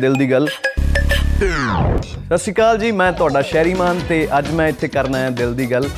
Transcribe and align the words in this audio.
ਦਿਲ 0.00 0.14
ਦੀ 0.14 0.30
ਗੱਲ। 0.30 0.46
ਸਤਿ 0.46 2.36
ਸ਼੍ਰੀ 2.38 2.52
ਅਕਾਲ 2.52 2.78
ਜੀ 2.78 2.90
ਮੈਂ 2.92 3.12
ਤੁਹਾਡਾ 3.12 3.42
ਸ਼ਹਿਰੀਮਾਨ 3.42 4.00
ਤੇ 4.08 4.26
ਅੱਜ 4.38 4.50
ਮੈਂ 4.54 4.68
ਇੱਥੇ 4.68 4.88
ਕਰਨਾ 4.88 5.18
ਹੈ 5.18 5.30
ਦਿਲ 5.30 5.54
ਦੀ 5.54 5.70
ਗੱਲ। 5.70 5.88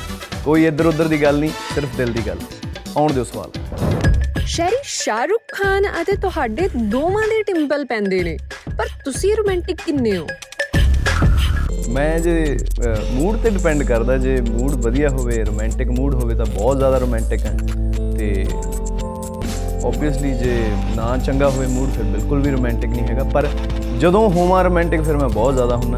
ਕੋਈ 0.45 0.65
ਇੱਧਰ 0.65 0.85
ਉੱਧਰ 0.85 1.07
ਦੀ 1.07 1.21
ਗੱਲ 1.21 1.39
ਨਹੀਂ 1.39 1.51
ਸਿਰਫ 1.73 1.95
ਦਿਲ 1.97 2.11
ਦੀ 2.13 2.21
ਗੱਲ। 2.27 2.37
ਆਉਣ 2.97 3.13
ਦਿਓ 3.13 3.23
ਸਵਾਲ। 3.23 3.51
ਸ਼ੈਰੀ 4.45 4.77
ਸ਼ਾਹਰੁਖ 4.83 5.41
ਖਾਨ 5.53 5.83
ਅਤੇ 6.01 6.15
ਤੁਹਾਡੇ 6.21 6.67
ਦੋਵਾਂ 6.75 7.27
ਦੇ 7.27 7.41
ਟਿੰਪਲ 7.43 7.85
ਪੈਂਦੇ 7.85 8.21
ਨੇ 8.23 8.37
ਪਰ 8.77 8.87
ਤੁਸੀਂ 9.05 9.35
ਰੋਮਾਂਟਿਕ 9.35 9.81
ਕਿੰਨੇ 9.85 10.17
ਹੋ? 10.17 10.27
ਮੈਂ 11.89 12.19
ਜੇ 12.19 12.57
ਮੂਡ 13.11 13.37
ਤੇ 13.43 13.49
ਡਿਪੈਂਡ 13.49 13.83
ਕਰਦਾ 13.83 14.17
ਜੇ 14.17 14.35
ਮੂਡ 14.49 14.73
ਵਧੀਆ 14.85 15.09
ਹੋਵੇ 15.09 15.43
ਰੋਮਾਂਟਿਕ 15.43 15.89
ਮੂਡ 15.89 16.13
ਹੋਵੇ 16.13 16.35
ਤਾਂ 16.35 16.45
ਬਹੁਤ 16.45 16.77
ਜ਼ਿਆਦਾ 16.77 16.97
ਰੋਮਾਂਟਿਕ 16.97 17.45
ਹੈ। 17.45 17.55
ਤੇ 18.17 18.45
ਆਬਵੀਅਸਲੀ 19.85 20.31
ਜੇ 20.33 20.55
ਨਾ 20.95 21.17
ਚੰਗਾ 21.17 21.49
ਹੋਵੇ 21.49 21.67
ਮੂਡ 21.67 21.89
ਫਿਰ 21.91 22.03
ਬਿਲਕੁਲ 22.05 22.41
ਵੀ 22.41 22.51
ਰੋਮਾਂਟਿਕ 22.51 22.89
ਨਹੀਂ 22.89 23.07
ਹੈਗਾ 23.07 23.23
ਪਰ 23.33 23.47
ਜਦੋਂ 24.01 24.29
ਹੋਵਾਂ 24.29 24.63
ਰੋਮਾਂਟਿਕ 24.63 25.01
ਫਿਰ 25.01 25.17
ਮੈਂ 25.17 25.29
ਬਹੁਤ 25.29 25.53
ਜ਼ਿਆਦਾ 25.53 25.75
ਹੁੰਨਾ 25.75 25.97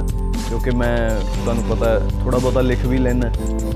ਕਿਉਂਕਿ 0.49 0.71
ਮੈਂ 0.71 1.09
ਤੁਹਾਨੂੰ 1.09 1.63
ਪਤਾ 1.63 1.99
ਥੋੜਾ 2.23 2.37
ਬਹੁਤਾ 2.37 2.61
ਲਿਖ 2.61 2.85
ਵੀ 2.85 2.97
ਲੈਣਾ 2.97 3.31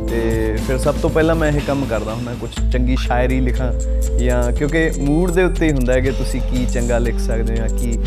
ਤੇ 0.10 0.58
ਫਿਰ 0.68 0.78
ਸਭ 0.78 0.96
ਤੋਂ 1.02 1.10
ਪਹਿਲਾਂ 1.10 1.36
ਮੈਂ 1.36 1.52
ਇਹ 1.52 1.62
ਕੰਮ 1.68 1.86
ਕਰਦਾ 1.86 2.14
ਹੁੰਦਾ 2.14 2.34
ਕੁਝ 2.40 2.50
ਚੰਗੀ 2.74 2.96
ਸ਼ਾਇਰੀ 2.96 3.40
ਲਿਖਾਂ 3.40 3.72
ਜਾਂ 4.20 4.52
ਕਿਉਂਕਿ 4.52 4.92
ਮੂਡ 5.00 5.32
ਦੇ 5.32 5.44
ਉੱਤੇ 5.44 5.66
ਹੀ 5.66 5.72
ਹੁੰਦਾ 5.72 5.94
ਹੈ 5.94 6.00
ਕਿ 6.00 6.12
ਤੁਸੀਂ 6.12 6.42
ਕੀ 6.42 6.66
ਚੰਗਾ 6.66 6.98
ਲਿਖ 6.98 7.20
ਸਕਦੇ 7.20 7.54
ਹੋ 7.54 7.68
ਜਾਂ 7.68 7.78
ਕੀ 7.78 8.00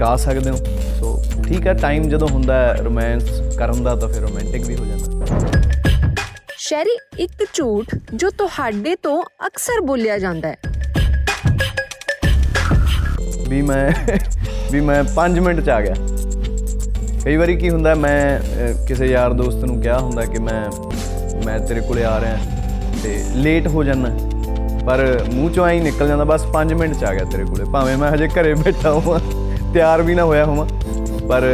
ਗਾ 0.00 0.16
ਸਕਦੇ 0.16 0.50
ਹੋ। 0.50 0.56
ਸੋ 0.98 1.22
ਠੀਕ 1.48 1.66
ਹੈ 1.66 1.74
ਟਾਈਮ 1.74 2.02
ਜਦੋਂ 2.02 2.28
ਹੁੰਦਾ 2.28 2.54
ਹੈ 2.54 2.74
ਰੋਮਾਂਸ 2.74 3.56
ਕਰਨ 3.58 3.82
ਦਾ 3.82 3.94
ਤਾਂ 3.94 4.08
ਫਿਰ 4.08 4.22
ਰੋਮਾਂਟਿਕ 4.22 4.66
ਵੀ 4.66 4.76
ਹੋ 4.76 4.84
ਜਾਂਦਾ। 4.84 5.26
ਸ਼ੈਰੀ 6.58 6.98
ਇੱਕ 7.18 7.46
ਝੂਠ 7.54 7.86
ਜੋ 8.14 8.30
ਤੁਹਾਡੇ 8.30 8.96
ਤੋਂ 8.96 9.22
ਅਕਸਰ 9.46 9.80
ਬੋਲਿਆ 9.80 10.18
ਜਾਂਦਾ 10.18 10.48
ਹੈ। 10.48 10.56
ਵੀ 13.48 13.62
ਮੈਂ 13.62 13.90
ਵੀ 14.72 14.80
ਮੈਂ 14.80 15.02
5 15.14 15.38
ਮਿੰਟ 15.40 15.60
ਚ 15.60 15.68
ਆ 15.68 15.80
ਗਿਆ। 15.80 15.94
ਕਈ 17.24 17.36
ਵਾਰੀ 17.36 17.56
ਕੀ 17.56 17.70
ਹੁੰਦਾ, 17.70 17.94
ਮੈਂ 17.94 18.40
ਕਿਸੇ 18.86 19.06
ਯਾਰ 19.06 19.32
ਦੋਸਤ 19.32 19.64
ਨੂੰ 19.64 19.80
ਕਿਹਾ 19.82 19.98
ਹੁੰਦਾ 19.98 20.24
ਕਿ 20.24 20.38
ਮੈਂ 20.38 20.60
ਮੈਂ 21.46 21.58
ਤੇਰੇ 21.58 21.80
ਕੋਲੇ 21.80 22.04
ਆ 22.04 22.18
ਰਿਹਾ 22.20 22.38
ਤੇ 23.02 23.16
ਲੇਟ 23.34 23.66
ਹੋ 23.68 23.84
ਜਾਣਾ 23.84 24.08
ਪਰ 24.86 25.02
ਮੂੰਹ 25.32 25.50
ਚੋਂ 25.50 25.64
ਆਈ 25.64 25.80
ਨਿਕਲ 25.80 26.08
ਜਾਂਦਾ, 26.08 26.24
ਬਸ 26.24 26.46
5 26.54 26.74
ਮਿੰਟ 26.74 26.94
ਚ 26.94 27.04
ਆ 27.04 27.12
ਗਿਆ 27.14 27.24
ਤੇਰੇ 27.24 27.44
ਕੋਲੇ। 27.44 27.64
ਭਾਵੇਂ 27.72 27.96
ਮੈਂ 27.96 28.10
ਹਜੇ 28.10 28.28
ਘਰੇ 28.28 28.54
ਬੈਠਾ 28.54 28.92
ਹਾਂ 29.06 29.18
ਤਿਆਰ 29.74 30.02
ਵੀ 30.02 30.14
ਨਾ 30.14 30.24
ਹੋਇਆ 30.24 30.44
ਹਾਂ 30.46 30.66
ਪਰ 31.28 31.44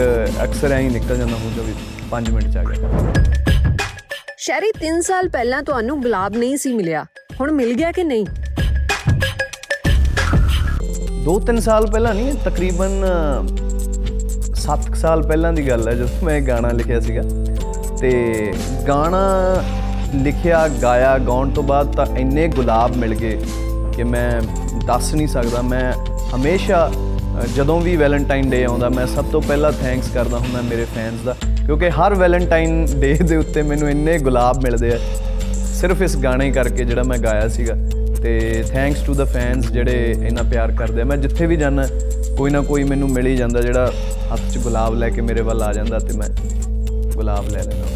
ਅਕਸਰ 0.45 0.73
ਐਂ 0.73 0.83
ਨਿਕਲ 0.91 1.17
ਜਾਂਦਾ 1.17 1.37
ਮੂੰਹ 1.37 1.55
ਚੋਂ 1.57 1.65
ਵੀ 1.65 1.75
5 2.11 2.31
ਮਿੰਟ 2.31 2.53
ਚ 2.53 2.57
ਆ 2.57 2.65
ਗਿਆ। 2.65 3.13
ਸ਼ੈਰੀ 4.39 4.71
3 4.81 5.01
ਸਾਲ 5.03 5.29
ਪਹਿਲਾਂ 5.29 5.63
ਤੁਹਾਨੂੰ 5.63 6.01
ਗੁਲਾਬ 6.03 6.37
ਨਹੀਂ 6.37 6.57
ਸੀ 6.57 6.73
ਮਿਲਿਆ। 6.73 7.05
ਹੁਣ 7.41 7.53
ਮਿਲ 7.53 7.73
ਗਿਆ 7.75 7.93
ਕਿ 7.93 8.05
ਨਹੀਂ? 8.05 8.27
2-3 11.25 11.59
ਸਾਲ 11.61 11.87
ਪਹਿਲਾਂ 11.87 12.15
ਨਹੀਂ, 12.15 12.33
ਤਕਰੀਬਨ 12.45 13.05
7 14.57 14.95
ਸਾਲ 14.97 15.23
ਪਹਿਲਾਂ 15.23 15.53
ਦੀ 15.53 15.69
ਗੱਲ 15.69 15.89
ਹੈ, 15.89 15.95
ਜਦੋਂ 15.95 16.25
ਮੈਂ 16.25 16.41
ਗਾਣਾ 16.41 16.71
ਲਿਖਿਆ 16.73 17.01
ਸੀਗਾ। 17.01 17.23
ਤੇ 18.01 18.11
ਗਾਣਾ 18.89 19.23
ਲਿਖਿਆ, 20.15 20.67
ਗਾਇਆ, 20.83 21.17
ਗਾਉਣ 21.19 21.51
ਤੋਂ 21.51 21.63
ਬਾਅਦ 21.63 21.95
ਤਾਂ 21.97 22.07
ਇੰਨੇ 22.19 22.47
ਗੁਲਾਬ 22.49 22.97
ਮਿਲ 22.97 23.15
ਗਏ 23.15 23.39
ਕਿ 23.97 24.05
ਮੈਂ 24.05 24.31
ਦੱਸ 24.87 25.13
ਨਹੀਂ 25.15 25.29
ਸਕਦਾ। 25.29 25.63
ਮੈਂ 25.63 25.93
ਹਮੇਸ਼ਾ 26.35 26.91
ਜਦੋਂ 27.57 27.81
ਵੀ 27.81 27.97
ਵੈਲੈਂਟਾਈਨ 27.97 28.51
ਡੇ 28.51 28.65
ਆਉਂਦਾ, 28.65 28.89
ਮੈਂ 28.89 29.07
ਸਭ 29.07 29.25
ਤੋਂ 29.33 29.41
ਪਹਿਲਾਂ 29.43 29.73
ਥੈਂਕਸ 29.73 30.09
ਕਰਦਾ 30.09 30.39
ਹੁੰਦਾ 30.39 30.61
ਮੇਰੇ 30.61 30.85
ਫੈਨਸ 30.95 31.25
ਦਾ, 31.25 31.35
ਕਿਉਂਕਿ 31.67 31.91
ਹਰ 31.91 32.15
ਵੈਲੈਂਟਾਈਨ 32.15 32.85
ਡੇ 33.01 33.13
ਦੇ 33.23 33.37
ਉੱਤੇ 33.37 33.63
ਮੈਨੂੰ 33.63 33.91
ਇੰਨੇ 33.91 34.19
ਗੁਲਾਬ 34.19 34.63
ਮਿਲਦੇ 34.63 34.93
ਆ। 34.93 34.99
ਸਿਰਫ 35.75 36.03
ਇਸ 36.03 36.17
ਗਾਣੇ 36.17 36.51
ਕਰਕੇ 36.51 36.85
ਜਿਹੜਾ 36.85 37.03
ਮੈਂ 37.03 37.19
ਗਾਇਆ 37.19 37.49
ਸੀਗਾ। 37.49 37.75
ਤੇ 38.23 38.63
ਥੈਂਕਸ 38.73 39.03
ਟੂ 39.03 39.15
ਦਾ 39.15 39.25
ਫੈਨਸ 39.25 39.71
ਜਿਹੜੇ 39.73 40.15
ਇੰਨਾ 40.29 40.43
ਪਿਆਰ 40.43 40.73
ਕਰਦੇ 40.73 41.01
ਆ। 41.01 41.05
ਮੈਂ 41.05 41.17
ਜਿੱਥੇ 41.17 41.47
ਵੀ 41.47 41.57
ਜਾਣਾ 41.57 41.87
ਕੋਈ 42.39 42.51
ਨਾ 42.51 42.61
ਕੋਈ 42.63 42.85
ਮੈਨੂੰ 42.85 43.09
ਮਿਲ 43.11 43.27
ਹੀ 43.27 43.37
ਜਾਂਦਾ 43.37 43.61
ਜਿਹੜਾ 43.61 43.93
ਹੱਥ 44.33 44.41
'ਚ 44.53 44.59
ਗੁਲਾਬ 44.59 44.95
ਲੈ 44.95 45.09
ਕੇ 45.11 45.21
ਮੇਰੇ 45.21 45.41
ਵੱਲ 45.43 45.63
ਆ 45.63 45.73
ਜਾਂਦਾ 45.73 45.99
ਤੇ 45.99 46.17
ਮੈਂ 46.19 46.29
ਗੁਲਾਬ 47.15 47.49
ਲੈ 47.49 47.63
ਲੈਣਾ 47.63 47.87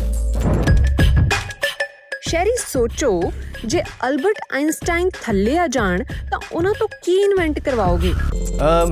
ਸ਼ੈਰੀ 2.28 2.50
ਸੋਚੋ 2.58 3.20
ਜੇ 3.66 3.80
ਅਲਬਰਟ 4.08 4.36
ਆਇਨਸਟਾਈਨ 4.54 5.10
ਥੱਲੇ 5.22 5.56
ਆ 5.58 5.66
ਜਾਣ 5.66 6.02
ਤਾਂ 6.30 6.38
ਉਹਨਾਂ 6.52 6.72
ਤੋਂ 6.78 6.86
ਕੀ 7.04 7.12
ਇਨਵੈਂਟ 7.22 7.58
ਕਰਵਾਓਗੇ? 7.60 8.12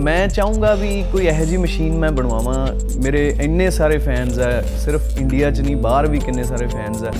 ਮੈਂ 0.00 0.26
ਚਾਹੂੰਗਾ 0.28 0.74
ਵੀ 0.74 1.02
ਕੋਈ 1.12 1.26
ਇਹੋ 1.26 1.44
ਜੀ 1.44 1.56
ਮਸ਼ੀਨ 1.56 1.96
ਮੈਂ 1.98 2.10
ਬਣਵਾਵਾਂ। 2.12 2.66
ਮੇਰੇ 3.02 3.26
ਇੰਨੇ 3.42 3.70
ਸਾਰੇ 3.70 3.98
ਫੈਨਸ 3.98 4.38
ਆ 4.38 4.50
ਸਿਰਫ 4.84 5.16
ਇੰਡੀਆ 5.18 5.50
'ਚ 5.50 5.60
ਨਹੀਂ 5.60 5.76
ਬਾਹਰ 5.76 6.06
ਵੀ 6.06 6.18
ਕਿੰਨੇ 6.18 6.44
ਸਾਰੇ 6.44 6.66
ਫੈਨਸ 6.66 7.02
ਆ 7.02 7.10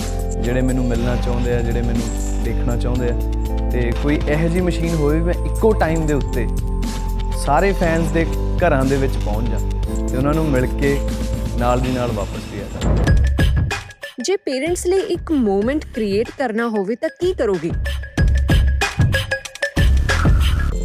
ਜਿਹੜੇ 0.43 0.61
ਮੈਨੂੰ 0.61 0.85
ਮਿਲਣਾ 0.89 1.17
ਚਾਹੁੰਦੇ 1.17 1.55
ਆ 1.55 1.61
ਜਿਹੜੇ 1.61 1.83
ਮੈਨੂੰ 1.83 2.43
ਦੇਖਣਾ 2.45 2.77
ਚਾਹੁੰਦੇ 2.77 3.09
ਆ। 3.09 3.40
ਤੇ 3.73 3.93
ਕੋਈ 4.03 4.19
ਇਹੋ 4.29 4.49
ਜੀ 4.49 4.61
ਮਸ਼ੀਨ 4.61 4.95
ਹੋਵੇ 4.95 5.21
ਮੈਂ 5.21 5.35
ਇੱਕੋ 5.35 5.73
ਟਾਈਮ 5.73 6.07
ਦੇ 6.07 6.15
ਉੱਤੇ 6.15 6.49
ਸਾਰੇ 7.45 7.73
ਫੈਨਸ 7.73 8.11
ਦੇ 8.11 8.27
ਘਰਾਂ 8.59 8.85
ਦੇ 8.85 8.97
ਵਿੱਚ 8.97 9.17
ਪਹੁੰਚ 9.17 9.51
ਜਾ 9.51 9.59
ਤੇ 10.09 10.17
ਉਹਨਾਂ 10.17 10.35
ਨੂੰ 10.35 10.45
ਮਿਲ 10.51 10.67
ਕੇ 10.67 10.99
ਨਾਲ 11.59 11.81
ਦੀ 11.81 11.93
ਨਾਲ 11.93 12.13
ਵਾਪਸ 12.13 12.53
ਵੀ 12.53 12.61
ਆ 12.61 12.65
ਜਾ 12.75 12.95
ਜੇ 14.23 14.37
ਪੇਰੈਂਟਸ 14.37 14.87
ਲਈ 14.87 14.99
ਇੱਕ 14.99 15.33
ਮੂਮੈਂਟ 15.33 15.85
ਕ੍ਰੀਏਟ 15.95 16.31
ਕਰਨਾ 16.39 16.69
ਹੋਵੇ 16.69 16.95
ਤਾਂ 16.95 17.09
ਕੀ 17.21 17.33
ਕਰੋਗੇ? 17.33 17.71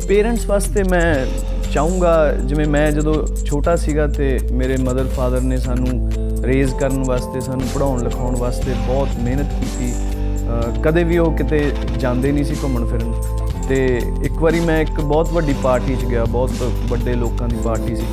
ਪੇਰੈਂਟਸ 0.08 0.46
ਵਾਸਤੇ 0.46 0.84
ਮੈਂ 0.84 1.26
ਚਾਹੂੰਗਾ 1.72 2.34
ਜਿਵੇਂ 2.34 2.66
ਮੈਂ 2.66 2.92
ਜਦੋਂ 2.92 3.28
ਛੋਟਾ 3.46 3.76
ਸੀਗਾ 3.76 4.08
ਤੇ 4.08 4.40
ਮੇਰੇ 4.52 4.78
ਮਦਰ 4.78 5.08
ਫਾਦਰ 5.08 5.42
ਨੇ 5.42 5.58
ਸਾਨੂੰ 5.58 6.12
ਰੇਜ਼ 6.44 6.76
ਕਰਨ 6.76 7.04
ਵਾਸਤੇ 7.08 7.42
ਸਾਨੂੰ 7.42 7.68
ਪੜਾਉਣ 7.76 8.04
ਲਿਖਾਉਣ 8.04 8.36
ਵਾਸਤੇ 8.36 8.74
ਬਹੁਤ 8.88 9.10
ਮਿਹਨਤ 9.20 9.54
ਕੀਤੀ। 9.54 9.94
ਕਦੇ 10.84 11.04
ਵੀ 11.04 11.18
ਉਹ 11.18 11.32
ਕਿਤੇ 11.32 11.72
ਜਾਂਦੇ 12.00 12.32
ਨਹੀਂ 12.32 12.46
ਸੀ 12.46 12.56
ਘੁੰਮਣ 12.64 12.86
ਫਿਰਨ। 12.86 13.14
ਤੇ 13.70 14.02
ਇੱਕ 14.24 14.34
ਵਾਰੀ 14.34 14.60
ਮੈਂ 14.60 14.82
ਇੱਕ 14.82 15.02
ਬਹੁਤ 15.02 15.34
ਵੱਡੀ 15.34 15.56
ਪਾਰਟੀ 15.64 15.96
'ਚ 15.96 16.06
ਗਿਆ, 16.06 16.26
ਬਹੁਤ 16.26 16.52
ਵੱਡੇ 16.90 17.14
ਲੋਕਾਂ 17.14 17.48
ਦੀ 17.48 17.56
ਪਾਰਟੀ 17.64 17.96
ਸੀ। 17.96 18.06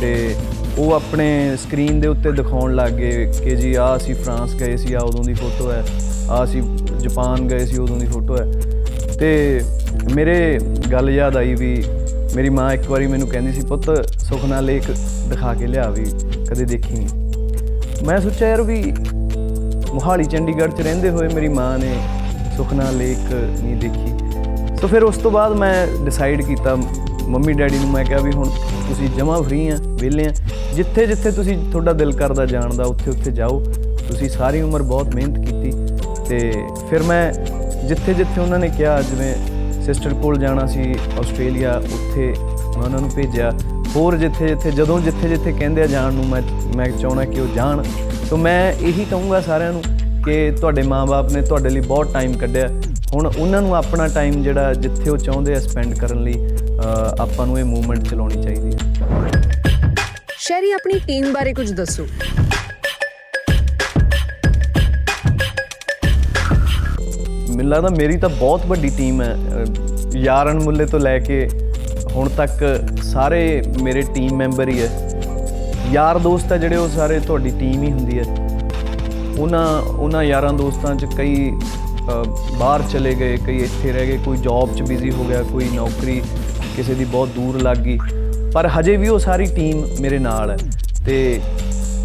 ਤੇ 0.00 0.34
ਉਹ 0.78 0.92
ਆਪਣੇ 0.92 1.56
ਸਕਰੀਨ 1.56 2.00
ਦੇ 2.00 2.08
ਉੱਤੇ 2.08 2.32
ਦਿਖਾਉਣ 2.32 2.74
ਲੱਗ 2.74 2.92
ਗਏ 2.92 3.32
ਕਿ 3.44 3.56
ਜੀ 3.56 3.74
ਆ 3.74 3.96
ਅਸੀਂ 3.96 4.14
ਫਰਾਂਸ 4.14 4.54
ਗਏ 4.54 4.76
ਸੀ 4.76 4.94
ਆ 4.94 5.00
ਉਦੋਂ 5.00 5.24
ਦੀ 5.24 5.34
ਫੋਟੋ 5.34 5.70
ਹੈ 5.72 5.84
ਆ 6.30 6.44
ਅਸੀਂ 6.44 6.62
ਜਾਪਾਨ 7.00 7.46
ਗਏ 7.48 7.66
ਸੀ, 7.66 7.78
ਉਦੋਂ 7.78 7.96
ਦੀ 7.96 8.06
ਫੋਟੋ 8.06 8.36
ਹੈ। 8.36 8.46
ਤੇ 9.18 9.60
ਮੇਰੇ 10.14 10.58
ਗੱਲ 10.92 11.10
ਯਾਦ 11.10 11.36
ਆਈ 11.36 11.54
ਵੀ 11.54 11.84
ਮੇਰੀ 12.36 12.48
ਮਾਂ 12.48 12.72
ਇੱਕ 12.72 12.90
ਵਾਰੀ 12.90 13.06
ਮੈਨੂੰ 13.06 13.28
ਕਹਿੰਦੀ 13.28 13.52
ਸੀ, 13.52 13.66
ਪੁੱਤ, 13.66 14.20
ਸੁਖਨਾ 14.20 14.60
ਲੇਕ 14.60 14.90
ਦਿਖਾ 15.30 15.54
ਕੇ 15.54 15.66
ਲਿਆ 15.66 15.90
ਵੀ, 15.90 16.04
ਕਦੇ 16.50 16.64
ਦੇਖੀ 16.64 16.94
ਨਹੀਂ 16.94 18.04
ਮੈਂ 18.06 18.20
ਸੋਚਿਆ 18.20 18.48
ਯਾਰ 18.48 18.62
ਵੀ 18.62 18.82
ਮੁਹਾਲੀ 19.94 20.24
ਚੰਡੀਗੜ੍ਹ 20.24 20.72
'ਚ 20.72 20.80
ਰਹਿੰਦੇ 20.80 21.10
ਹੋਏ 21.10 21.28
ਮੇਰੀ 21.28 21.48
ਮਾਂ 21.48 21.78
ਨੇ 21.78 21.94
ਸੁਖਨਾ 22.56 22.90
ਲੇਕ 22.90 23.32
ਨਹੀਂ 23.32 23.76
ਦੇਖੀ। 23.76 24.76
ਸੋ 24.80 24.88
ਫਿਰ 24.88 25.02
ਉਸ 25.02 25.16
ਤੋਂ 25.16 25.30
ਬਾਅਦ 25.30 25.52
ਮੈਂ 25.56 25.86
ਡਿਸਾਈਡ 26.04 26.42
ਕੀਤਾ, 26.42 26.74
ਮੰਮੀ 27.26 27.52
ਡੈਡੀ 27.52 27.78
ਨੂੰ 27.78 27.90
ਮੈਂ 27.90 28.04
ਕਿਹਾ 28.04 28.18
ਵੀ 28.20 28.32
ਹੁਣ 28.32 28.48
ਤੁਸੀਂ 28.88 29.08
ਜਮਾ 29.08 29.40
ਫ੍ਰੀ 29.42 29.68
ਆ, 29.68 29.76
ਵਿਹਲੇ 30.00 30.26
ਆ, 30.26 30.32
ਜਿੱਥੇ 30.74 31.06
ਜਿੱਥੇ 31.06 31.30
ਤੁਸੀਂ 31.30 31.56
ਤੁਹਾਡਾ 31.72 31.92
ਦਿਲ 31.92 32.12
ਕਰਦਾ 32.12 32.46
ਜਾਣ 32.46 32.74
ਦਾ, 32.74 32.84
ਉੱਥੇ 32.84 33.10
ਉੱਥੇ 33.10 33.30
ਜਾਓ। 33.30 33.62
ਤੁਸੀਂ 34.08 34.28
ਸਾਰੀ 34.28 34.60
ਉਮਰ 34.62 34.82
ਬਹੁਤ 34.82 35.14
ਮਿਹਨਤ 35.14 35.46
ਕੀਤੀ 35.46 35.70
ਤੇ 36.28 36.50
ਫਿਰ 36.90 37.02
ਮੈਂ 37.02 37.32
ਜਿੱਥੇ 37.88 38.14
ਜਿੱਥੇ 38.14 38.40
ਉਹਨਾਂ 38.40 38.58
ਨੇ 38.58 38.68
ਕਿਹਾ, 38.68 39.00
ਜਿਵੇਂ 39.02 39.34
ਸਿਸਟਰ 39.82 40.14
ਕੋਲ 40.14 40.38
ਜਾਣਾ 40.38 40.66
ਸੀ 40.66 40.94
ਆਸਟ੍ਰੇਲੀਆ, 41.20 41.76
ਉੱਥੇ 41.76 42.34
ਮੈਂ 42.76 42.84
ਉਹਨਾਂ 42.84 43.00
ਨੂੰ 43.00 43.10
ਭੇਜਿਆ। 43.16 43.52
ਹੋਰ 43.96 44.16
ਜਿੱਥੇ 44.16 44.48
ਜਿੱਥੇ, 44.48 44.70
ਜਦੋਂ 44.70 45.00
ਜਿੱਥੇ 45.00 45.28
ਜਿੱਥੇ 45.28 45.52
ਕਹਿੰਦੇ 45.52 45.82
ਆ 45.82 45.86
ਜਾਣ 45.86 46.12
ਨੂੰ, 46.12 46.26
ਮੈਂ 46.26 46.42
ਮੈਂ 46.76 46.88
ਚਾਹਣਾ 46.90 47.24
ਕਿ 47.24 47.40
ਉਹ 47.40 47.54
ਜਾਣ। 47.54 47.82
ਸੋ 48.28 48.36
ਮੈਂ 48.36 48.72
ਇਹੀ 48.72 49.04
ਕਹੂੰਗਾ 49.04 49.40
ਸਾਰਿਆਂ 49.40 49.72
ਨੂੰ 49.72 49.82
ਕਿ 50.24 50.50
ਤੁਹਾਡੇ 50.50 50.82
ਮਾਪੇ 50.82 51.34
ਨੇ 51.34 51.40
ਤੁਹਾਡੇ 51.40 51.68
ਲਈ 51.68 51.80
ਬਹੁਤ 51.80 52.12
ਟਾਈਮ 52.12 52.32
ਕੱਢਿਆ। 52.32 52.68
ਹੁਣ 53.14 53.26
ਉਹਨਾਂ 53.26 53.60
ਨੂੰ 53.62 53.74
ਆਪਣਾ 53.76 54.06
ਟਾਈਮ 54.08 54.42
ਜਿਹੜਾ 54.42 54.72
ਜਿੱਥੇ 54.74 55.10
ਉਹ 55.10 55.16
ਚਾਹੁੰਦੇ 55.16 55.54
ਆ 55.54 55.60
ਸਪੈਂਡ 55.60 55.94
ਕਰਨ 55.94 56.22
ਲਈ 56.22 56.34
ਆਪਾਂ 57.20 57.46
ਨੂੰ 57.46 57.58
ਇਹ 57.58 57.64
ਮੂਵਮੈਂਟ 57.64 58.08
ਚਲਾਉਣੀ 58.08 58.42
ਚਾਹੀਦੀ 58.42 58.72
ਹੈ। 58.72 58.78
ਸ਼ੈਰੀ 60.38 60.72
ਆਪਣੀ 60.72 60.98
ਟੀਮ 60.98 61.32
ਬਾਰੇ 61.32 61.52
ਕੁਝ 61.52 61.70
ਦੱਸੋ। 61.72 62.06
ਮੈਨੂੰ 67.48 67.70
ਲੱਗਦਾ 67.70 67.88
ਮੇਰੀ 67.88 68.16
ਤਾਂ 68.16 68.28
ਬਹੁਤ 68.28 68.66
ਵੱਡੀ 68.66 68.90
ਟੀਮ 68.96 69.22
ਹੈ। 69.22 69.36
ਯਾਰਨ 70.16 70.62
ਮੁੱਲੇ 70.62 70.86
ਤੋਂ 70.86 71.00
ਲੈ 71.00 71.18
ਕੇ 71.18 71.48
ਹੁਣ 72.12 72.28
ਤੱਕ 72.28 72.84
ਸਾਰੇ 73.02 73.62
ਮੇਰੇ 73.82 74.02
ਟੀਮ 74.14 74.36
ਮੈਂਬਰ 74.36 74.68
ਹੀ 74.68 74.80
ਹੈ। 74.82 75.13
ਯਾਰ 75.92 76.18
ਦੋਸਤ 76.18 76.52
ਆ 76.52 76.56
ਜਿਹੜੇ 76.56 76.76
ਉਹ 76.76 76.88
ਸਾਰੇ 76.88 77.18
ਤੁਹਾਡੀ 77.20 77.50
ਟੀਮ 77.50 77.82
ਹੀ 77.82 77.90
ਹੁੰਦੀ 77.92 78.18
ਹੈ। 78.18 78.24
ਉਹਨਾਂ 79.38 79.66
ਉਹਨਾਂ 79.82 80.22
ਯਾਰਾਂ 80.24 80.52
ਦੋਸਤਾਂ 80.52 80.94
'ਚ 80.94 81.06
ਕਈ 81.16 81.50
ਬਾਹਰ 82.58 82.82
ਚਲੇ 82.82 83.14
ਗਏ, 83.14 83.36
ਕਈ 83.36 83.58
ਇੱਥੇ 83.58 83.92
ਰਹਿ 83.92 84.06
ਗਏ, 84.06 84.18
ਕੋਈ 84.24 84.36
ਜੌਬ 84.36 84.74
'ਚ 84.76 84.82
ਬਿਜ਼ੀ 84.82 85.10
ਹੋ 85.10 85.24
ਗਿਆ, 85.24 85.42
ਕੋਈ 85.42 85.68
ਨੌਕਰੀ 85.74 86.22
ਕਿਸੇ 86.76 86.94
ਦੀ 86.94 87.04
ਬਹੁਤ 87.04 87.28
ਦੂਰ 87.28 87.60
ਲੱਗ 87.62 87.76
ਗਈ। 87.76 87.98
ਪਰ 88.54 88.68
ਹਜੇ 88.68 88.96
ਵੀ 88.96 89.08
ਉਹ 89.08 89.18
ਸਾਰੀ 89.18 89.46
ਟੀਮ 89.46 89.86
ਮੇਰੇ 90.00 90.18
ਨਾਲ 90.18 90.50
ਹੈ। 90.50 90.56
ਤੇ 91.06 91.40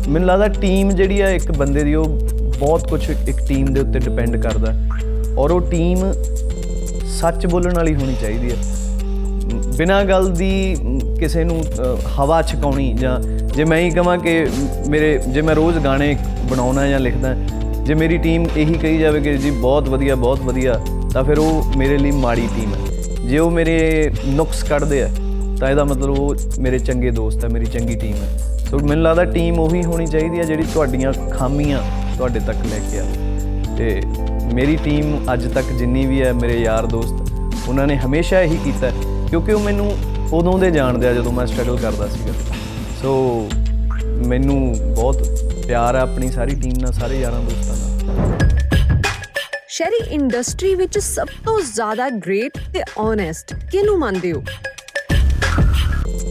ਮੈਨੂੰ 0.08 0.28
ਲੱਗਦਾ 0.28 0.48
ਟੀਮ 0.48 0.92
ਜਿਹੜੀ 0.92 1.22
ਹੈ 1.22 1.32
ਇੱਕ 1.32 1.52
ਬੰਦੇ 1.52 1.84
ਦੀ, 1.84 1.96
ਉਹ 1.96 2.20
ਬਹੁਤ 2.60 2.90
ਕੁਝ 2.90 3.10
ਇੱਕ 3.10 3.48
ਟੀਮ 3.48 3.66
ਦੇ 3.66 3.80
ਉੱਤੇ 3.80 4.00
ਡਿਪੈਂਡ 4.00 4.38
ਕਰਦਾ। 4.38 4.74
ਔਰ 5.38 5.52
ਉਹ 5.52 5.62
ਟੀਮ 5.62 6.12
ਸੱਚ 7.20 7.46
ਬੋਲਣ 7.46 7.76
ਵਾਲੀ 7.76 7.96
ਹੋਣੀ 7.96 8.16
ਚਾਹੀਦੀ 8.22 8.52
ਹੈ। 8.52 8.56
ਬਿਨਾਂ 9.80 10.04
ਗੱਲ 10.06 10.28
ਦੀ 10.30 10.76
ਕਿਸੇ 11.20 11.44
ਨੂੰ 11.44 11.62
ਹਵਾ 12.18 12.42
ਛਕਾਉਣੀ 12.42 12.92
ਜਾਂ 12.94 13.20
ਜੇ 13.56 13.66
ਮੈਂ 13.66 13.78
ਹੀ 13.78 13.90
ਕਹਾਂ 13.90 14.18
ਕਿ 14.18 14.46
ਮੇਰੇ, 14.90 15.20
ਜੇ 15.28 15.42
ਮੈਂ 15.42 15.54
ਰੋਜ਼ 15.56 15.78
ਗਾਣੇ 15.78 16.16
ਬਣਾਉਣਾ 16.50 16.86
ਜਾਂ 16.88 17.00
ਲਿਖਦਾ, 17.00 17.34
ਜੇ 17.84 17.94
ਮੇਰੀ 17.94 18.18
ਟੀਮ 18.18 18.48
ਇਹੀ 18.56 18.74
ਕਹੀ 18.74 18.98
ਜਾਵੇ 18.98 19.20
ਕਿ 19.22 19.36
ਜੀ 19.38 19.52
ਬਹੁਤ 19.52 19.88
ਵਧੀਆ 19.90 20.16
ਬਹੁਤ 20.16 20.42
ਵਧੀਆ, 20.42 20.74
ਤਾਂ 21.14 21.24
ਫਿਰ 21.24 21.40
ਉਹ 21.40 21.78
ਮੇਰੇ 21.78 21.98
ਲਈ 21.98 22.12
ਮਾੜੀ 22.12 22.48
ਟੀਮ 22.56 22.74
ਹੈ। 22.74 23.28
ਜੇ 23.28 23.40
ਉਹ 23.40 23.52
ਮੇਰੇ 23.52 24.12
ਨੁਕਸ 24.26 24.64
ਕੱਢਦੇ 24.64 25.02
ਆ, 25.04 25.10
ਤਾਂ 25.60 25.70
ਇਹਦਾ 25.70 25.84
ਮਤਲਬ 25.84 26.20
ਉਹ 26.20 26.36
ਮੇਰੇ 26.60 26.80
ਚੰਗੇ 26.80 27.12
ਦੋਸਤ 27.12 27.44
ਹੈ, 27.44 27.50
ਮੇਰੀ 27.50 27.66
ਚੰਗੀ 27.66 27.96
ਟੀਮ 27.96 28.16
ਹੈ। 28.16 28.38
ਸੋ 28.70 28.80
ਮੈਨੂੰ 28.80 29.04
ਲੱਗਦਾ 29.04 29.26
ਟੀਮ 29.26 29.60
ਉਹੀ 29.60 29.84
ਹੋਣੀ 29.84 30.06
ਚਾਹੀਦੀ 30.08 30.40
ਹੈ 30.40 30.44
ਜਿਹੜੀ 30.44 30.64
ਤੁਹਾਡੀਆਂ 30.74 31.14
ਖਾਮੀਆਂ 31.32 31.82
ਤੁਹਾਡੇ 32.18 32.40
ਤੱਕ 32.40 32.66
ਲੈ 32.72 32.80
ਕੇ 32.92 33.00
ਆਵੇ। 33.00 33.76
ਤੇ 33.78 34.02
ਮੇਰੀ 34.54 34.76
ਟੀਮ 34.84 35.18
ਅੱਜ 35.34 35.48
ਤੱਕ 35.48 35.72
ਜਿੰਨੀ 35.72 36.06
ਵੀ 36.06 36.22
ਹੈ, 36.22 36.34
ਮੇਰੇ 36.34 36.60
ਯਾਰ 36.60 36.86
ਦੋਸਤ, 36.88 37.68
ਉਹਨਾਂ 37.70 37.88
ਨੇ 37.88 37.96
ਹਮੇਸ਼ਾ 37.98 38.42
ਇਹੀ 38.42 38.58
ਕੀਤਾ 38.64 38.92
ਕਿਉਂਕਿ 39.30 39.54
ਉਹ 39.54 39.60
ਮੈਨੂੰ 39.60 39.92
ਉਦੋਂ 40.34 40.60
ਦੇ 40.60 40.72
ਜਾਣਦੇ 40.72 41.08
ਆ 41.08 41.14
ਜਦੋਂ 41.14 41.32
ਮੈਂ 41.32 41.46
ਸਟਰਗਲ 41.48 41.78
ਕਰਦਾ 41.78 42.08
ਸੀਗਾ। 42.08 42.34
ਸੋ 43.02 43.50
ਮੈਨੂੰ 44.28 44.76
ਬਹੁਤ 44.96 45.28
ਪਿਆਰ 45.68 45.96
ਹੈ 45.96 46.02
ਆਪਣੀ 46.02 46.32
ਸਾਰੀ 46.32 46.56
ਟੀਮ 46.56 46.74
ਨਾਲ 46.82 46.94
ਸਾਰੇ 46.94 47.20
ਯਾਰਾਂ 47.20 47.40
ਦੋਸਤਾਂ 47.40 47.76
ਨਾਲ। 47.78 47.88
ਸ਼ਹਿਰੀ 49.68 49.98
ਇੰਡਸਟਰੀ 50.10 50.76
ਵਿੱਚ 50.76 51.00
ਸਭ 51.00 51.28
ਤੋਂ 51.46 51.62
ਜ਼ਿਆਦਾ 51.62 52.10
ਗ੍ਰੇਟ 52.10 52.58
ਤੇ 52.74 52.84
ਓਨੈਸਟ 52.98 53.54
ਕਿਹਨੂੰ 53.72 54.00
ਮੰਨਦੇ 54.00 54.34
ਹੋ? 54.34 54.44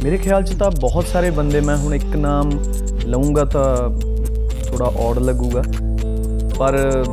ਮੇਰੇ 0.03 0.19
ਖਿਆਲ 0.19 0.43
'ਚ 0.43 0.53
ਤਾਂ 0.53 0.71
ਬਹੁਤ 0.71 1.06
ਸਾਰੇ 1.06 1.31
ਬੰਦੇ 1.31 1.61
ਮੈਂ 1.61 1.77
ਹੁਣ 1.77 1.95
ਇੱਕ 1.95 2.17
ਨਾਮ 2.17 2.50
ਲਵਾਂਗਾ 3.06 3.45
ਤਾਂ 3.45 3.77
ਥੋੜਾ 4.65 4.85
ਔਡ 4.85 5.19
ਲੱਗੂਗਾ। 5.19 5.62
ਪਰ 6.59 7.05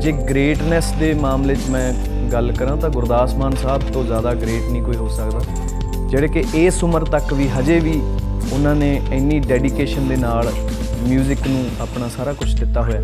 ਜੇ 0.00 0.12
ਗ੍ਰੇਟਨੈਸ 0.12 0.92
ਦੇ 0.92 1.14
ਮਾਮਲੇ 1.14 1.54
'ਚ 1.54 1.70
ਮੈਂ 1.70 1.92
ਗੱਲ 2.33 2.51
ਕਰਾਂ 2.51 2.77
ਤਾਂ 2.77 2.89
ਗੁਰਦਾਸ 2.89 3.33
ਮਾਨ 3.35 3.55
ਸਾਹਿਬ 3.55 3.91
ਤੋਂ 3.93 4.03
ਜ਼ਿਆਦਾ 4.03 4.33
ਗ੍ਰੇਟ 4.33 4.69
ਨਹੀਂ 4.71 4.81
ਕੋਈ 4.81 4.95
ਹੋ 4.95 5.07
ਸਕਦਾ 5.09 5.39
ਜਿਹੜੇ 6.07 6.27
ਕਿ 6.27 6.43
ਇਸ 6.55 6.83
ਉਮਰ 6.83 7.05
ਤੱਕ 7.05 7.33
ਵੀ 7.33 7.47
ਹਜੇ 7.47 7.79
ਵੀ 7.79 8.01
ਉਹਨਾਂ 8.53 8.75
ਨੇ 8.75 9.01
ਇੰਨੀ 9.11 9.39
ਡੈਡੀਕੇਸ਼ਨ 9.39 10.07
ਦੇ 10.07 10.15
ਨਾਲ 10.15 10.51
뮤직 11.09 11.47
ਨੂੰ 11.47 11.65
ਆਪਣਾ 11.81 12.07
ਸਾਰਾ 12.07 12.33
ਕੁਝ 12.33 12.53
ਦਿੱਤਾ 12.59 12.81
ਹੋਇਆ 12.81 13.01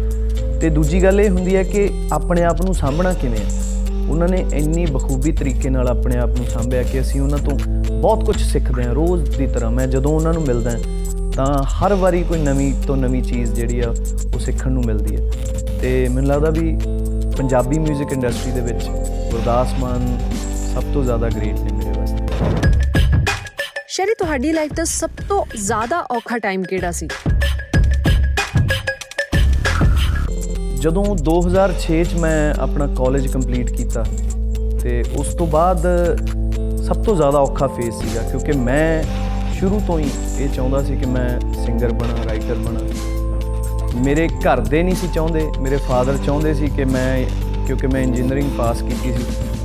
ਤੇ 0.60 0.70
ਦੂਜੀ 0.70 1.04
ਗੱਲ 1.04 1.20
ਇਹ 1.20 1.30
ਹੁੰਦੀ 1.30 1.56
ਹੈ 1.56 1.64
ਕਿ 1.64 1.90
ਆਪਣੇ 2.12 2.44
ਆਪ 2.44 2.62
ਨੂੰ 2.62 2.74
ਸਾਂਭਣਾ 2.74 3.14
ਕਿਵੇਂ 3.14 3.40
ਹੈ 3.40 3.64
ਉਹਨਾਂ 4.10 4.28
ਨੇ 4.28 4.46
ਇੰਨੀ 4.54 4.86
ਬਖੂਬੀ 4.86 5.32
ਤਰੀਕੇ 5.32 5.70
ਨਾਲ 5.70 5.88
ਆਪਣੇ 5.88 6.18
ਆਪ 6.18 6.30
ਨੂੰ 6.30 6.46
ਸੰਭਿਆ 6.46 6.84
ਕਿ 6.84 7.00
ਅਸੀਂ 7.02 7.22
ਉਹਨਾਂ 7.22 7.38
ਤੋਂ 7.38 7.58
ਬਹੁਤ 7.92 8.26
ਕੁਝ 8.26 8.38
ਸਿੱਖਦੇ 8.42 8.84
ਹਾਂ 8.84 8.94
ਰੋਜ਼ 8.94 9.38
ਦੀ 9.38 9.48
ਤਰ੍ਹਾਂ 9.48 9.72
ਮੈਂ 9.72 9.88
ਜਦੋਂ 9.88 10.12
ਉਹਨਾਂ 10.12 10.34
ਨੂੰ 10.34 10.44
ਮਿਲਦਾ 10.44 10.72
ਤਾਂ 11.36 11.64
ਹਰ 11.64 11.94
ਵਾਰੀ 11.94 12.24
ਕੋਈ 12.24 12.40
ਨਵੀਂ 12.40 12.74
ਤੋਂ 12.88 12.98
ਨਵੀਂ 12.98 13.22
ਚੀਜ਼ 13.24 13.54
ਜਿਹੜੀ 13.54 13.80
ਆ 13.80 13.94
ਉਹ 14.36 14.40
ਸਿੱਖਣ 14.40 14.72
ਨੂੰ 14.72 14.84
ਮਿਲਦੀ 14.86 15.16
ਹੈ 15.16 15.32
ਤੇ 15.82 16.08
ਮੈਨੂੰ 16.08 16.30
ਲੱਗਦਾ 16.30 16.50
ਵੀ 16.50 16.78
ਪੰਜਾਬੀ 17.38 17.78
뮤직 17.78 18.14
ਇੰਡਸਟਰੀ 18.14 18.52
ਦੇ 18.52 18.62
ਵਿੱਚ 18.62 18.90
ਗੁਰਦਾਸ 19.31 19.73
ਮਾਨ 19.79 20.19
ਸਭ 20.75 20.93
ਤੋਂ 20.95 21.05
ਜ਼ਿਆਦਾ 21.05 21.29
ਗ੍ਰੇਟ 21.29 21.59
ਨੇ 21.59 21.73
ਮੇਰੇ 21.73 21.99
ਵਾਸਤੇ। 21.99 22.27
ਸ਼ੈਰੀ 23.89 24.15
ਤੁਹਾਡੀ 24.19 24.53
ਲਾਈਫ 24.53 24.73
ਦਾ 24.73 24.85
ਸਭ 24.85 25.11
ਤੋਂ 25.29 25.45
ਜ਼ਿਆਦਾ 25.57 26.01
ਔਖਾ 26.11 26.39
ਟਾਈਮ 26.39 26.63
ਕਿਹੜਾ 26.63 26.91
ਸੀ? 26.91 27.09
ਜਦੋਂ 30.81 31.05
2006 31.25 32.03
ਚ 32.05 32.15
ਮੈਂ 32.15 32.55
ਆਪਣਾ 32.61 32.87
ਕਾਲਜ 32.87 33.27
ਕੰਪਲੀਟ 33.27 33.73
ਕੀਤਾ 33.73 34.05
ਤੇ 34.83 35.03
ਉਸ 35.17 35.35
ਤੋਂ 35.35 35.47
ਬਾਅਦ 35.47 35.87
ਸਭ 36.87 37.03
ਤੋਂ 37.05 37.17
ਜ਼ਿਆਦਾ 37.17 37.39
ਔਖਾ 37.39 37.67
ਫੇਸ 37.67 37.95
ਸੀਗਾ 37.95 38.23
ਕਿਉਂਕਿ 38.23 38.53
ਮੈਂ 38.53 39.03
ਸ਼ੁਰੂ 39.55 39.81
ਤੋਂ 39.87 39.99
ਹੀ 39.99 40.11
ਇਹ 40.39 40.49
ਚਾਹੁੰਦਾ 40.49 40.83
ਸੀ 40.83 40.97
ਕਿ 40.97 41.07
ਮੈਂ 41.07 41.29
ਸਿੰਗਰ 41.65 41.93
ਬਣਾ 41.93 42.25
ਰਾਈਟਰ 42.25 42.55
ਬਣਾ। 42.55 42.81
ਮੇਰੇ 44.05 44.29
ਘਰ 44.29 44.61
ਦੇ 44.61 44.83
ਨਹੀਂ 44.83 44.95
ਸੀ 44.95 45.09
ਚਾਹੁੰਦੇ 45.15 45.49
ਮੇਰੇ 45.61 45.77
ਫਾਦਰ 45.77 46.19
ਚਾਹੁੰਦੇ 46.27 46.55
ਸੀ 46.55 46.69
ਕਿ 46.69 46.85
ਮੈਂ 46.85 47.17
ਕਿਉਂਕਿ 47.71 47.87
ਮੈਂ 47.87 48.01
ਇੰਜੀਨੀਅਰਿੰਗ 48.03 48.51
ਪਾਸ 48.59 48.83
ਕੀਤੀ 48.83 49.13
ਸੀ। 49.13 49.25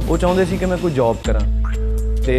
ਉਹ 0.09 0.17
ਚਾਹੁੰਦੇ 0.17 0.45
ਸੀ 0.45 0.57
ਕਿ 0.57 0.65
ਮੈਂ 0.65 0.77
ਕੋਈ 0.77 0.91
ਜੌਬ 0.91 1.17
ਕਰਾਂ 1.23 1.41
ਤੇ 2.25 2.35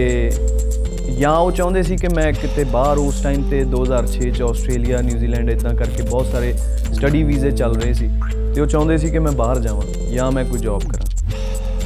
ਜਾਂ 1.19 1.37
ਉਹ 1.39 1.51
ਚਾਹੁੰਦੇ 1.53 1.83
ਸੀ 1.83 1.97
ਕਿ 1.97 2.09
ਮੈਂ 2.09 2.33
ਕਿਤੇ 2.33 2.65
ਬਾਹਰ 2.65 2.99
ਉਸ 2.99 3.23
ਟਾਈਮ 3.23 3.43
ਤੇ 3.51 3.65
2006 3.65 4.31
ਚ 4.31 4.43
ਆਸਟ੍ਰੇਲੀਆ 4.43 5.01
ਨਿਊਜ਼ੀਲੈਂਡ 5.03 5.51
ਇਦਾਂ 5.51 5.75
ਕਰਕੇ 5.75 6.03
ਬਹੁਤ 6.03 6.27
ਸਾਰੇ 6.27 6.55
ਸਟੱਡੀ 6.93 7.23
ਵੀਜ਼ੇ 7.23 7.51
ਚੱਲ 7.51 7.75
ਰਹੇ 7.75 7.93
ਸੀ 7.93 8.11
ਤੇ 8.55 8.61
ਉਹ 8.61 8.67
ਚਾਹੁੰਦੇ 8.67 8.99
ਸੀ 8.99 9.11
ਕਿ 9.11 9.19
ਮੈਂ 9.19 9.33
ਬਾਹਰ 9.33 9.59
ਜਾਵਾਂ 9.59 10.11
ਜਾਂ 10.13 10.33
ਮੈਂ 10.33 10.45
ਕੋਈ 10.45 10.59
ਜੌਬ 10.59 10.83
ਕਰਾਂ। 10.83 11.07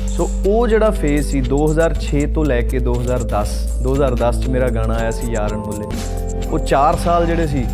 ਸੋ 0.09 0.29
ਉਹ 0.47 0.69
ਜਿਹੜਾ 0.69 0.91
ਫੇਜ਼ 0.91 1.27
ਸੀ 1.27 1.43
2006 1.43 2.27
ਤੋਂ 2.35 2.45
ਲੈ 2.45 2.61
ਕੇ 2.63 2.79
2010 2.79 3.59
2010 3.83 4.41
ਚ 4.43 4.49
ਮੇਰਾ 4.49 4.69
ਗਾਣਾ 4.69 4.95
ਆਇਆ 4.95 5.11
ਸੀ 5.11 5.33
ਯਾਰਨ 5.33 5.57
ਮੁੱਲੇ 5.57 6.49
ਉਹ 6.49 6.59
4 6.59 6.97
ਸਾਲ 7.05 7.27
ਜਿਹੜੇ 7.27 7.47
ਸੀ, 7.47 7.65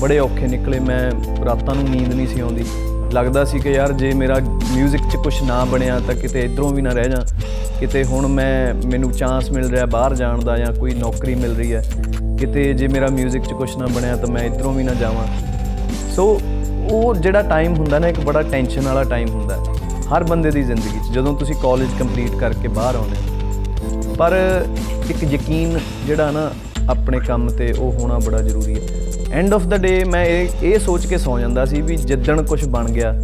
ਬੜੇ 0.00 0.18
ਔਖੇ 0.18 0.46
ਨਿਕਲੇ। 0.46 0.80
ਮੈਂ 0.80 1.10
ਰਾਤਾਂ 1.44 1.74
ਨੂੰ 1.74 1.84
ਨੀਂਦ 1.84 2.14
ਨਹੀਂ 2.14 2.26
ਸੀ 2.26 2.40
ਆਉਂਦੀ। 2.40 2.64
ਲੱਗਦਾ 3.13 3.43
ਸੀ 3.45 3.59
ਕਿ 3.59 3.71
ਯਾਰ 3.71 3.91
ਜੇ 3.93 4.13
ਮੇਰਾ 4.13 4.35
뮤직 4.35 5.09
'ਚ 5.09 5.15
ਕੁਝ 5.15 5.33
ਨਾ 5.43 5.63
ਬਣਿਆ 5.65 5.99
ਤਾਂ 5.99 6.15
ਕਿਤੇ 6.15 6.41
ਇਧਰੋਂ 6.41 6.69
ਵੀ 6.69 6.81
ਨਾ 6.81 6.91
ਰਹਿ 6.91 7.09
ਜਾ 7.09 7.23
ਕਿਤੇ 7.79 8.03
ਹੁਣ 8.03 8.27
ਮੈਂ 8.27 8.73
ਮੈਨੂੰ 8.85 9.11
ਚਾਂਸ 9.11 9.49
ਮਿਲ 9.51 9.69
ਰਿਹਾ 9.69 9.85
ਬਾਹਰ 9.85 10.15
ਜਾਣ 10.15 10.41
ਦਾ 10.41 10.57
ਜਾਂ 10.57 10.71
ਕੋਈ 10.73 10.93
ਨੌਕਰੀ 10.93 11.35
ਮਿਲ 11.35 11.55
ਰਹੀ 11.55 11.73
ਹੈ 11.73 11.81
ਕਿਤੇ 12.39 12.71
ਜੇ 12.73 12.87
ਮੇਰਾ 12.87 13.07
뮤직 13.07 13.39
'ਚ 13.39 13.53
ਕੁਝ 13.53 13.69
ਨਾ 13.77 13.85
ਬਣਿਆ 13.85 14.15
ਤਾਂ 14.15 14.29
ਮੈਂ 14.29 14.43
ਇਧਰੋਂ 14.43 14.73
ਵੀ 14.73 14.83
ਨਾ 14.83 14.93
ਜਾਵਾਂ 14.93 15.27
ਸੋ 16.15 16.27
ਉਹ 16.91 17.15
ਜਿਹੜਾ 17.15 17.41
ਟਾਈਮ 17.41 17.75
ਹੁੰਦਾ 17.75 17.99
ਨਾ 17.99 18.07
ਇੱਕ 18.07 18.19
ਬੜਾ 18.19 18.41
ਟੈਨਸ਼ਨ 18.41 18.81
ਵਾਲਾ 18.81 19.03
ਟਾਈਮ 19.03 19.29
ਹੁੰਦਾ 19.29 19.63
ਹਰ 20.11 20.23
ਬੰਦੇ 20.23 20.51
ਦੀ 20.51 20.63
ਜ਼ਿੰਦਗੀ 20.63 20.99
'ਚ 20.99 21.13
ਜਦੋਂ 21.13 21.33
ਤੁਸੀਂ 21.37 21.55
ਕਾਲਜ 21.55 21.97
ਕੰਪਲੀਟ 21.99 22.35
ਕਰਕੇ 22.35 22.67
ਬਾਹਰ 22.69 22.95
ਆਉਂਦੇ 22.95 24.13
ਪਰ 24.17 24.33
ਇੱਕ 25.09 25.23
ਯਕੀਨ 25.23 25.79
ਜਿਹੜਾ 26.07 26.31
ਨਾ 26.31 26.49
ਆਪਣੇ 26.88 27.20
ਕੰਮ 27.20 27.48
ਤੇ 27.48 27.72
ਉਹ 27.72 27.92
ਹੋਣਾ 27.92 28.18
ਬੜਾ 28.18 28.38
ਜ਼ਰੂਰੀ 28.38 28.74
ਹੈ। 28.74 28.80
ਐਂਡ 29.32 29.54
ਆਫ 29.54 29.66
ਦਾ 29.66 29.76
ਡੇ 29.76 30.04
ਮੈਂ 30.04 30.24
ਇਹ 30.26 30.64
ਇਹ 30.64 30.78
ਸੋਚ 30.78 31.06
ਕੇ 31.06 31.18
ਸੌ 31.18 31.38
ਜਾਂਦਾ 31.38 31.64
ਸੀ 31.64 31.80
ਵੀ 31.80 31.96
ਜਿੱਦਣ 31.96 32.42
ਕੁਝ 32.42 32.64
ਬਣ 32.64 32.90
ਗਿਆ, 32.90 33.14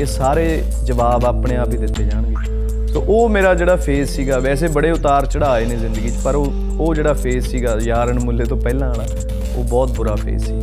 ਇਹ 0.00 0.06
ਸਾਰੇ 0.06 0.62
ਜਵਾਬ 0.84 1.24
ਆਪਣੇ 1.24 1.56
ਆਪ 1.56 1.72
ਹੀ 1.72 1.78
ਦਿੱਤੇ 1.78 2.04
ਜਾਣਗੇ। 2.04 2.88
ਸੋ 2.92 3.00
ਉਹ 3.00 3.28
ਮੇਰਾ 3.28 3.54
ਜਿਹੜਾ 3.54 3.76
ਫੇਜ਼ 3.76 4.10
ਸੀਗਾ, 4.10 4.38
ਵੈਸੇ 4.38 4.68
ਬੜੇ 4.68 4.90
ਉਤਾਰ 4.90 5.26
ਚੜਾਏ 5.26 5.64
ਨੇ 5.64 5.76
ਜ਼ਿੰਦਗੀ 5.76 6.08
'ਚ, 6.08 6.16
ਪਰ 6.24 6.34
ਉਹ 6.34 6.52
ਉਹ 6.80 6.94
ਜਿਹੜਾ 6.94 7.12
ਫੇਜ਼ 7.12 7.46
ਸੀਗਾ 7.46 7.78
ਯਾਰਨ 7.82 8.18
ਮੁੱਲੇ 8.18 8.44
ਤੋਂ 8.44 8.56
ਪਹਿਲਾਂ 8.56 8.88
ਵਾਲਾ, 8.88 9.06
ਉਹ 9.56 9.64
ਬਹੁਤ 9.64 9.96
ਬੁਰਾ 9.96 10.14
ਫੇਜ਼ 10.16 10.44
ਸੀ। 10.44 10.60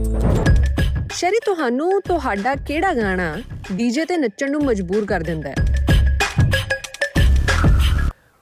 ਸ਼ੈਰੀ, 1.14 1.40
ਤੁਹਾਨੂੰ 1.46 2.02
ਤੁਹਾਡਾ 2.02 2.56
ਕਿਹੜਾ 2.56 2.94
ਗਾਣਾ 2.94 3.36
ਡੀਜੇ 3.72 4.06
ਤੇ 4.06 4.18
ਨੱਚਣ 4.18 4.52
ਨੂੰ 4.52 4.64
ਮਜਬੂਰ 4.66 5.06
ਕਰ 5.06 5.20
ਦਿੰਦਾ 5.20 5.50
ਹੈ? 5.50 5.71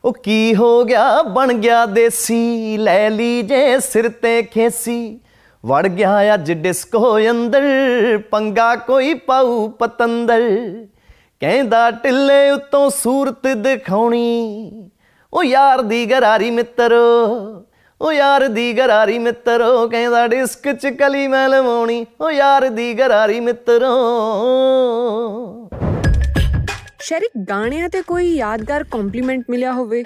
ਉਹ 0.05 0.13
ਕੀ 0.13 0.55
ਹੋ 0.55 0.83
ਗਿਆ? 0.83 1.21
ਬਣ 1.21 1.53
ਗਿਆ 1.53 1.85
ਦੇਸੀ। 1.85 2.77
ਲੈ 2.77 3.09
ਲਈ 3.09 3.41
ਜੇ 3.41 3.79
ਸਿਰ 3.79 4.09
ਤੇ 4.09 4.41
ਖੇਸੀ। 4.41 5.19
ਵੜ 5.65 5.87
ਗਿਆ 5.87 6.33
ਅੱਜ 6.33 6.51
ਡਿਸਕੋ 6.51 7.19
ਅੰਦਰ। 7.19 7.63
ਪੰਗਾ 8.31 8.75
ਕੋਈ 8.75 9.13
ਪਾਉ 9.13 9.67
ਪਤੰਦਰ। 9.67 10.41
ਕਹਿੰਦਾ 11.39 11.91
ਟਿੱਲੇ 11.91 12.51
ਉਤੋਂ 12.51 12.89
ਸੂਰਤ 12.89 13.47
ਦਿਖਾਉਣੀ। 13.47 14.71
ਉਹ 15.33 15.43
ਯਾਰ 15.43 15.81
ਦੀ 15.81 16.05
ਗਰਾਰੀ 16.05 16.51
ਮਿੱਤਰੋ। 16.51 17.37
ਉਹ 18.01 18.13
ਯਾਰ 18.13 18.47
ਦੀ 18.47 18.73
ਗਰਾਰੀ 18.73 19.19
ਮਿੱਤਰੋ। 19.19 19.89
ਕਹਿੰਦਾ 19.89 20.27
ਡਿਸਕ 20.27 20.73
ਚ 20.73 20.87
ਕਲੀ 20.87 21.27
ਮੈਂ 21.27 21.49
ਲਵਾਉਣੀ। 21.49 22.05
ਉਹ 22.21 22.31
ਯਾਰ 22.31 22.69
ਦੀ 22.69 22.93
ਗਰਾਰੀ 22.93 23.39
ਮਿੱਤਰੋ। 23.39 23.89
ਸ਼ੈਰੀ 27.03 27.25
ਗਾਣਿਆਂ 27.49 27.89
ਤੇ 27.89 28.01
ਕੋਈ 28.01 28.27
ਯਾਦਗਾਰ 28.35 28.83
ਕੰਪਲੀਮੈਂਟ 28.83 29.43
ਮਿਲਿਆ 29.49 29.71
ਹੋਵੇ? 29.73 30.03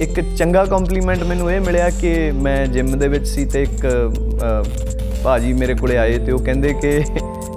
ਇੱਕ 0.00 0.20
ਚੰਗਾ 0.36 0.64
ਕੰਪਲੀਮੈਂਟ 0.64 1.22
ਮੈਨੂੰ 1.22 1.50
ਇਹ 1.52 1.60
ਮਿਲਿਆ 1.60 1.88
ਕਿ 1.90 2.30
ਮੈਂ 2.30 2.66
ਜਿਮ 2.66 2.98
ਦੇ 2.98 3.08
ਵਿੱਚ 3.08 3.26
ਸੀ 3.26 3.44
ਤੇ 3.44 3.62
ਇੱਕ 3.62 3.86
ਅ, 3.86 4.62
ਭਾਜੀ 5.24 5.52
ਮੇਰੇ 5.52 5.74
ਕੋਲੇ 5.74 5.96
ਆਏ 5.98 6.18
ਤੇ 6.18 6.32
ਉਹ 6.32 6.38
ਕਹਿੰਦੇ 6.38 6.74
ਕਿ 6.82 7.00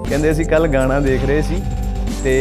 ਕਹਿੰਦੇ 0.08 0.30
ਅਸੀਂ 0.30 0.44
ਕੱਲ 0.44 0.66
ਗਾਣਾ 0.68 0.98
ਦੇਖ 1.00 1.24
ਰਹੇ 1.24 1.42
ਸੀ 1.42 1.62
ਤੇ 2.24 2.34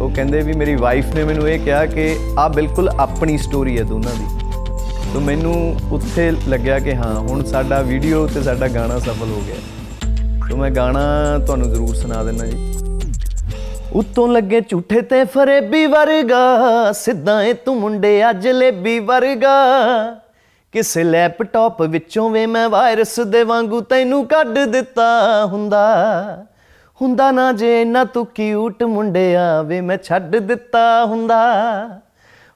ਉਹ 0.00 0.10
ਕਹਿੰਦੇ 0.10 0.40
ਵੀ 0.42 0.52
ਮੇਰੀ 0.52 0.74
ਵਾਈਫ 0.74 1.14
ਨੇ 1.14 1.24
ਮੈਨੂੰ 1.24 1.48
ਇਹ 1.48 1.58
ਕਿਹਾ 1.60 1.84
ਕਿ 1.86 2.14
ਆ 2.38 2.48
ਬਿਲਕੁਲ 2.48 2.88
ਆਪਣੀ 2.88 3.38
ਸਟੋਰੀ 3.38 3.78
ਹੈ 3.78 3.82
ਦੋਨਾਂ 3.84 4.14
ਦੀ। 4.14 4.24
ਤਾਂ 5.12 5.20
ਮੈਨੂੰ 5.20 5.54
ਉੱਥੇ 5.92 6.30
ਲੱਗਿਆ 6.48 6.78
ਕਿ 6.78 6.94
ਹਾਂ 6.94 7.14
ਹੁਣ 7.18 7.44
ਸਾਡਾ 7.44 7.80
ਵੀਡੀਓ 7.82 8.26
ਤੇ 8.26 8.42
ਸਾਡਾ 8.42 8.68
ਗਾਣਾ 8.68 8.98
ਸਫਲ 8.98 9.30
ਹੋ 9.30 9.42
ਗਿਆ। 9.46 9.79
ਤਾਂ 10.50 10.58
ਮੈਂ 10.58 10.70
ਗਾਣਾ 10.70 11.00
ਤੁਹਾਨੂੰ 11.46 11.70
ਜ਼ਰੂਰ 11.70 11.94
ਸੁਣਾ 11.94 12.24
ਦਿੰਦਾ 12.24 12.46
ਜੀ। 12.46 12.74
ਉਤੋਂ 13.92 14.28
ਲੱਗੇ 14.28 14.60
ਝੂਠੇ 14.60 15.00
ਤੇ 15.00 15.24
ਫਰੇਬੀ 15.24 15.86
ਵਰਗਾ, 15.86 16.92
ਸਿੱਧਾ 16.92 17.42
ਏ 17.42 17.52
ਤੂੰ 17.52 17.80
ਮੁੰਡੇ 17.80 18.30
ਅੱਜ 18.30 18.42
ਜਲੇਬੀ 18.42 18.98
ਵਰਗਾ। 18.98 19.54
ਕਿਸੇ 20.72 21.04
ਲੈਪਟਾਪ 21.04 21.82
ਵਿੱਚੋਂ 21.82 22.30
ਵੇ 22.30 22.46
ਮੈਂ 22.46 22.68
ਵਾਇਰਸ 22.68 23.20
ਦੇ 23.20 23.42
ਵਾਂਗੂ 23.42 23.80
ਤੈਨੂੰ 23.80 24.26
ਕੱਢ 24.26 24.58
ਦਿੱਤਾ 24.58 25.44
ਹੁੰਦਾ। 25.44 26.44
ਹੁੰਦਾ 27.02 27.30
ਨਾ 27.30 27.52
ਜੇ 27.52 27.84
ਨਾ 27.84 28.04
ਤੂੰ 28.04 28.26
ਕਿਊਟ 28.26 28.82
ਮੁੰਡਿਆ 28.82 29.62
ਵੇ 29.62 29.80
ਮੈਂ 29.80 29.98
ਛੱਡ 30.02 30.36
ਦਿੱਤਾ 30.36 31.04
ਹੁੰਦਾ। 31.04 31.40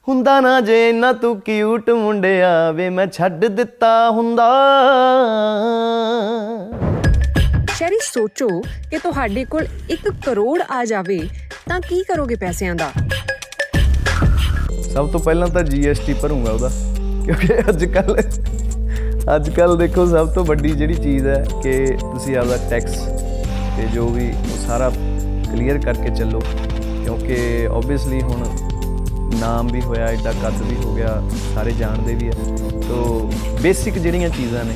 ਹੁੰਦਾ 0.07 0.39
ਨਾ 0.39 0.61
ਜੇ 0.61 0.91
ਨਾ 0.91 1.13
ਤੂੰ 1.13 1.41
ਕਿਊਟ 1.41 1.89
ਮੁੰਡਿਆ 1.89 2.71
ਵੇ 2.71 2.89
ਮੈਂ 2.89 3.07
ਛੱਡ 3.07 3.45
ਦਿੱਤਾ 3.45 4.09
ਹੁੰਦਾ। 4.09 4.49
ਸ਼ੈਰੀ 7.77 7.97
ਸੋਚੋ 8.03 8.47
ਕਿ 8.89 8.97
ਤੁਹਾਡੇ 8.97 9.43
ਕੋਲ 9.45 9.65
1 9.91 10.09
ਕਰੋੜ 10.25 10.59
ਆ 10.71 10.83
ਜਾਵੇ, 10.85 11.17
ਤਾਂ 11.67 11.79
ਕੀ 11.81 12.01
ਕਰੋਗੇ 12.07 12.35
ਪੈਸਿਆਂ 12.43 12.75
ਦਾ? 12.75 12.91
ਸਭ 14.93 15.11
ਤੋਂ 15.11 15.19
ਪਹਿਲਾਂ 15.19 15.47
ਤਾਂ 15.47 15.63
ਜੀਐਸਟੀ 15.63 16.13
ਭਰੂੰਗਾ 16.21 16.51
ਉਹਦਾ, 16.51 16.69
ਕਿਉਂਕਿ 17.25 17.57
ਅੱਜ 17.69 17.85
ਕੱਲ 17.95 18.19
ਅੱਜ 19.35 19.49
ਕੱਲ 19.49 19.75
ਦੇਖੋ 19.77 20.05
ਸਭ 20.07 20.33
ਤੋਂ 20.33 20.45
ਵੱਡੀ 20.45 20.69
ਜਿਹੜੀ 20.71 20.93
ਚੀਜ਼ 20.95 21.27
ਹੈ 21.27 21.43
ਕਿ 21.63 21.75
ਤੁਸੀਂ 22.01 22.37
ਆਪਦਾ 22.37 22.57
ਟੈਕਸ 22.69 22.97
ਤੇ 23.77 23.87
ਜੋ 23.93 24.07
ਵੀ 24.09 24.31
ਉਹ 24.31 24.57
ਸਾਰਾ 24.67 24.89
ਕਲੀਅਰ 24.89 25.77
ਕਰਕੇ 25.85 26.15
ਚੱਲੋ, 26.15 26.39
ਕਿਉਂਕਿ 27.03 27.67
ਓਬਵੀਅਸਲੀ 27.67 28.21
ਹੁਣ 28.21 28.43
ਨਾਮ 29.39 29.71
ਵੀ 29.71 29.81
ਹੋਇਆ 29.81 30.07
ਐਡਾ 30.07 30.31
ਕੱਦ 30.41 30.61
ਵੀ 30.61 30.75
ਹੋ 30.75 30.95
ਗਿਆ, 30.95 31.21
ਸਾਰੇ 31.53 31.71
ਜਾਣਦੇ 31.79 32.15
ਵੀ 32.15 32.27
ਆ 32.27 32.31
ਤੋ 32.87 33.29
ਬੇਸਿਕ 33.61 33.97
ਜਿਹੜੀਆਂ 33.97 34.29
ਚੀਜ਼ਾਂ 34.29 34.63
ਨੇ 34.65 34.75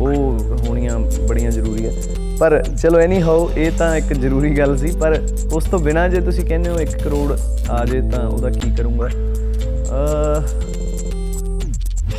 ਉਹ 0.00 0.38
ਹੋਣੀਆਂ 0.68 0.98
ਬੜੀਆਂ 1.00 1.50
ਜ਼ਰੂਰੀ 1.50 1.86
ਹੈ 1.86 1.92
ਪਰ 2.38 2.62
ਚਲੋ 2.82 2.98
ਐਨੀ 2.98 3.22
ਹਾਉ 3.22 3.50
ਇਹ 3.56 3.72
ਤਾਂ 3.78 3.96
ਇੱਕ 3.96 4.12
ਜ਼ਰੂਰੀ 4.12 4.58
ਗੱਲ 4.58 4.76
ਸੀ 4.76 4.90
ਪਰ 5.00 5.22
ਉਸ 5.52 5.64
ਤੋਂ 5.64 5.78
ਬਿਨਾ 5.78 6.08
ਜੇ 6.08 6.20
ਤੁਸੀਂ 6.20 6.44
ਕਹਿੰਦੇ 6.44 6.70
ਹੋ 6.70 6.76
1 6.76 6.98
ਕਰੋੜ 7.04 7.38
ਆ 7.70 7.84
ਜੇ 7.84 8.00
ਤਾਂ 8.00 8.28
ਉਹਦਾ 8.28 8.50
ਕੀ 8.50 8.70
ਕਰੂੰਗਾ? 8.70 9.08
ਅ 9.08 10.42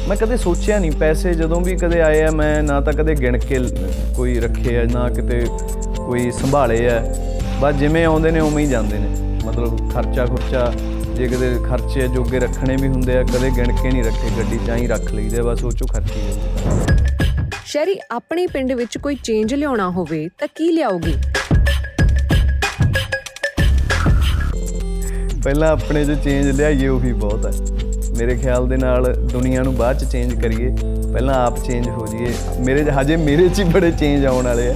ਮੈਂ 0.07 0.17
ਕਦੇ 0.17 0.37
ਸੋਚਿਆ 0.37 0.79
ਨਹੀਂ 0.79 0.91
ਪੈਸੇ 0.91 1.33
ਜਦੋਂ 1.33 1.61
ਵੀ 1.61 1.75
ਕਦੇ 1.75 2.01
ਆਏ 2.01 2.21
ਆ 2.21 2.31
ਮੈਂ 2.31 2.63
ਨਾ 2.63 2.81
ਤਾਂ 2.81 2.93
ਕਦੇ 2.93 3.15
ਗਿਣ 3.15 3.37
ਕੇ 3.37 3.59
ਲ- 3.59 3.69
ਕੋਈ 4.15 4.39
ਰੱਖੇ 4.39 4.79
ਆ 4.79 4.83
ਨਾ 4.83 5.09
ਕਿਤੇ 5.09 5.45
ਕੋਈ 5.97 6.31
ਸੰਭਾਲੇ 6.31 6.89
ਆ। 6.89 7.03
ਬਸ 7.61 7.75
ਜਿਵੇਂ 7.75 8.05
ਆਉਂਦੇ 8.05 8.31
ਨੇ 8.31 8.39
ਉਵੇਂ 8.39 8.65
ਹੀ 8.65 8.69
ਜਾਂਦੇ 8.71 8.99
ਨੇ। 8.99 9.07
ਮਤਲਬ 9.45 9.91
ਖਰਚਾ 9.93 10.25
ਖੁਰਚਾ 10.25 10.73
ਜੇ 11.15 11.27
ਕਦੇ 11.27 11.55
ਖਰਚੇ 11.69 12.07
ਜੋਗੇ 12.07 12.39
ਰੱਖਣੇ 12.39 12.75
ਵੀ 12.81 12.87
ਹੁੰਦੇ 12.87 13.17
ਆ 13.17 13.23
ਕਦੇ 13.23 13.49
ਗਿਣ 13.57 13.75
ਕੇ 13.83 13.91
ਨਹੀਂ 13.91 14.03
ਰੱਖੇ 14.03 14.29
ਗੱਡੀ 14.37 14.59
ਚਾਂ 14.67 14.77
ਹੀ 14.77 14.87
ਰੱਖ 14.87 15.13
ਲਈਦੇ 15.13 15.37
ਆ, 15.37 15.43
ਬਸ 15.43 15.63
ਉਹ 15.63 15.71
ਚੋਂ 15.71 15.87
ਖਰਚੀ 15.87 16.19
ਜਾਂਦੇ 16.21 16.50
ਸ਼ੈਰੀ 17.71 17.95
ਆਪਣੇ 18.11 18.45
ਪਿੰਡ 18.47 18.71
ਵਿੱਚ 18.71 18.97
ਕੋਈ 18.97 19.15
ਚੇਂਜ 19.15 19.53
ਲਿਆਉਣਾ 19.53 19.89
ਹੋਵੇ 19.89 20.29
ਤਾਂ 20.37 20.47
ਕੀ 20.47 20.71
ਲਿਆਓਗੀ? 20.71 21.13
ਪਹਿਲਾਂ 25.43 25.69
ਆਪਣੇ 25.69 26.03
'ਚ 26.05 26.17
ਚੇਂਜ 26.23 26.47
ਲਿਆਈਏ 26.47 26.87
ਉਹੀ 26.87 27.13
ਬਹੁਤ 27.13 27.45
ਹੈ। 27.45 27.51
ਮੇਰੇ 28.17 28.35
ਖਿਆਲ 28.37 28.67
ਦੇ 28.67 28.77
ਨਾਲ 28.77 29.13
ਦੁਨੀਆ 29.23 29.63
ਨੂੰ 29.63 29.75
ਬਾਅਦ 29.75 29.99
'ਚ 29.99 30.11
ਚੇਂਜ 30.11 30.33
ਕਰੀਏ, 30.41 30.69
ਪਹਿਲਾਂ 31.13 31.35
ਆਪ 31.35 31.63
ਚੇਂਜ 31.63 31.87
ਹੋ 31.89 32.07
ਜਾਈਏ। 32.07 32.33
ਮੇਰੇ 32.59 32.83
'ਚ, 32.83 32.89
ਹਜੇ 33.01 33.17
ਮੇਰੇ 33.17 33.49
'ਚ 33.49 33.59
ਹੀ 33.59 33.63
ਬੜੇ 33.63 33.91
ਚੇਂਜ 33.91 34.25
ਆਉਣ 34.25 34.45
ਵਾਲੇ 34.45 34.67
ਆ। 34.67 34.75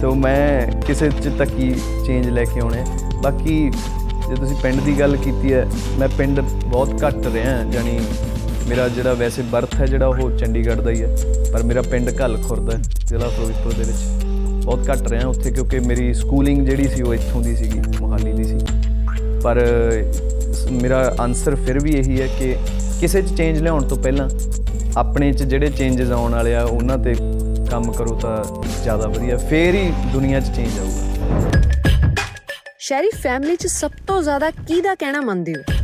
ਸੋ 0.00 0.14
ਮੈਂ 0.14 0.72
ਕਿਸੇ 0.82 1.10
'ਚ 1.10 1.32
ਤੱਕ 1.38 1.58
ਹੀ 1.58 1.74
ਚੇਂਜ 2.06 2.28
ਲੈ 2.28 2.44
ਕੇ 2.44 2.60
ਆਉਣੇ 2.60 2.80
ਆ। 2.80 2.84
ਬਾਕੀ 3.22 3.70
ਜੇ 4.28 4.34
ਤੁਸੀਂ 4.34 4.56
ਪਿੰਡ 4.56 4.80
ਦੀ 4.80 4.98
ਗੱਲ 5.00 5.16
ਕੀਤੀ 5.16 5.52
ਹੈ, 5.52 5.66
ਮੈਂ 5.98 6.08
ਪਿੰਡ 6.08 6.40
ਬਹੁਤ 6.40 7.04
ਘੱਟ 7.04 7.26
ਰਿਹਾ 7.26 7.62
ਜਾਨੀ 7.64 8.00
ਮੇਰਾ 8.68 8.88
ਜਿਹੜਾ 8.88 9.14
ਵੈਸੇ 9.14 9.42
ਬਰਥ 9.42 9.74
ਹੈ 9.74 9.86
ਜਿਹੜਾ 9.86 10.06
ਉਹ 10.06 10.30
ਚੰਡੀਗੜ੍ਹ 10.30 10.82
ਦਾ 10.82 10.90
ਹੀ 10.90 11.02
ਹੈ, 11.02 11.16
ਪਰ 11.52 11.62
ਮੇਰਾ 11.62 11.82
ਪਿੰਡ 11.82 12.10
ਘੱਲ 12.20 12.36
ਖੁਰਦ 12.36 12.74
ਹੈ, 12.74 12.78
ਜ਼ਿਲ੍ਹਾ 13.06 13.28
ਫਿਰੋਜ਼ਪੁਰ 13.28 13.72
ਦੇ 13.72 13.82
ਵਿੱਚ। 13.82 13.98
ਬਹੁਤ 14.64 14.90
ਘੱਟ 14.90 15.08
ਰਿਹਾ 15.08 15.28
ਉੱਥੇ 15.28 15.50
ਕਿਉਂਕਿ 15.50 15.78
ਮੇਰੀ 15.78 16.14
ਸਕੂਲਿੰਗ 16.14 16.66
ਜਿਹੜੀ 16.66 16.88
ਸੀ 16.88 17.02
ਉਹ 17.02 17.14
ਇੱਥੋਂ 17.14 17.42
ਦੀ 17.42 17.56
ਸੀਗੀ, 17.56 17.80
ਮੋਹਾਲੀ 18.00 18.32
ਦੀ 18.32 18.44
ਸੀ। 18.44 18.58
ਪਰ 19.42 19.66
ਸ- 20.52 20.66
ਮੇਰਾ 20.70 21.16
ਆਨਸਰ 21.20 21.54
ਫਿਰ 21.54 21.78
ਵੀ 21.78 21.90
ਇਹੀ 21.90 22.20
ਹੈ 22.20 22.26
ਕਿ 22.26 22.56
ਕਿਸੇ 23.00 23.22
'ਚ 23.22 23.36
ਚੇਂਜ 23.36 23.58
ਲਿਆਉਣ 23.58 23.82
ਤੋਂ 23.82 23.96
ਪਹਿਲਾਂ 23.96 24.30
ਆਪਣੇ 24.96 25.32
'ਚ 25.32 25.42
ਜਿਹੜੇ 25.42 25.70
ਚੇਂਜਸ 25.70 26.10
ਆਉਣ 26.10 26.32
ਵਾਲੇ 26.32 26.54
ਆ, 26.54 26.62
ਉਹਨਾਂ 26.62 26.98
ਤੇ 26.98 27.14
ਕੰਮ 27.70 27.92
ਕਰੋ 27.92 28.14
ਤਾਂ 28.14 28.44
ਜ਼ਿਆਦਾ 28.82 29.06
ਵਧੀਆ, 29.06 29.36
ਫੇਰ 29.36 29.74
ਹੀ 29.74 29.92
ਦੁਨੀਆ 30.12 30.40
'ਚ 30.40 30.56
ਚੇਂਜ 30.56 30.78
ਆਊਗਾ। 30.78 31.22
ਸ਼ੈਰੀ 32.78 33.10
ਫੈਮਿਲੀ 33.22 33.56
'ਚ 33.56 33.66
ਸਭ 33.66 33.90
ਤੋਂ 34.06 34.22
ਜ਼ਿਆਦਾ 34.22 34.50
ਕਿਹਦਾ 34.50 34.94
ਕਹਿਣਾ 34.94 35.20
ਮੰਨਦੇ 35.20 35.52
ਹੋ? 35.52 35.77